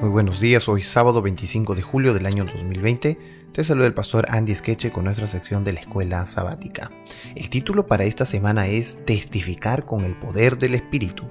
[0.00, 3.18] Muy buenos días, hoy sábado 25 de julio del año 2020.
[3.52, 6.90] Te saluda el pastor Andy Skeche con nuestra sección de la escuela sabática.
[7.34, 11.28] El título para esta semana es Testificar con el poder del Espíritu.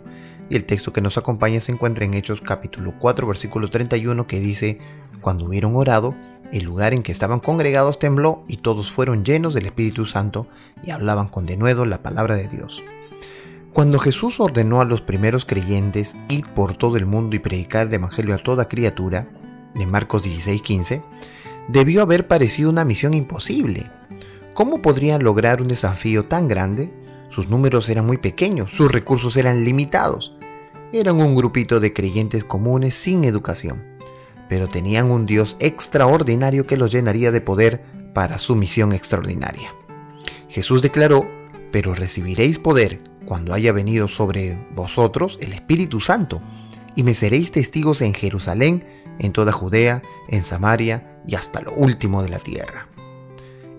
[0.52, 4.40] Y el texto que nos acompaña se encuentra en Hechos capítulo 4 versículo 31 que
[4.40, 4.78] dice,
[5.20, 6.14] Cuando hubieron orado,
[6.52, 10.46] el lugar en que estaban congregados tembló y todos fueron llenos del Espíritu Santo
[10.84, 12.84] y hablaban con denuedo la palabra de Dios.
[13.74, 17.94] Cuando Jesús ordenó a los primeros creyentes ir por todo el mundo y predicar el
[17.94, 19.30] Evangelio a toda criatura,
[19.76, 21.04] de Marcos 16:15,
[21.68, 23.92] debió haber parecido una misión imposible.
[24.56, 26.92] ¿Cómo podrían lograr un desafío tan grande?
[27.30, 30.36] Sus números eran muy pequeños, sus recursos eran limitados.
[30.92, 33.84] Eran un grupito de creyentes comunes sin educación,
[34.50, 37.84] pero tenían un Dios extraordinario que los llenaría de poder
[38.16, 39.76] para su misión extraordinaria.
[40.50, 41.28] Jesús declaró,
[41.72, 46.42] pero recibiréis poder cuando haya venido sobre vosotros el Espíritu Santo,
[46.96, 48.86] y me seréis testigos en Jerusalén,
[49.20, 52.88] en toda Judea, en Samaria y hasta lo último de la tierra.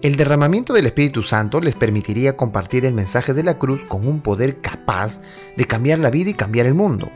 [0.02, 4.22] El derramamiento del Espíritu Santo les permitiría compartir el mensaje de la cruz con un
[4.22, 5.20] poder capaz
[5.56, 7.10] de cambiar la vida y cambiar el mundo.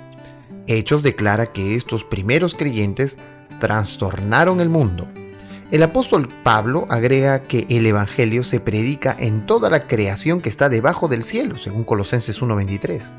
[0.66, 3.16] Hechos declara que estos primeros creyentes
[3.60, 5.08] trastornaron el mundo
[5.70, 10.68] el apóstol Pablo agrega que el Evangelio se predica en toda la creación que está
[10.68, 13.12] debajo del cielo, según Colosenses 1.23.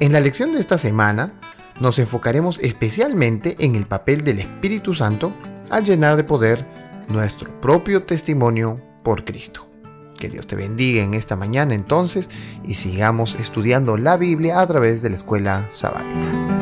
[0.00, 1.34] En la lección de esta semana
[1.80, 5.34] nos enfocaremos especialmente en el papel del Espíritu Santo
[5.70, 6.66] al llenar de poder
[7.08, 9.70] nuestro propio testimonio por Cristo.
[10.18, 12.30] Que Dios te bendiga en esta mañana entonces
[12.62, 16.53] y sigamos estudiando la Biblia a través de la escuela sabática.